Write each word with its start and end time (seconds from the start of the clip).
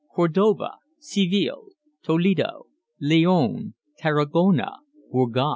Cordova, 0.09 0.79
Seville, 0.97 1.67
Toledo, 2.01 2.65
Leon, 2.99 3.75
Tarragona, 3.99 4.79
Burgos. 5.11 5.49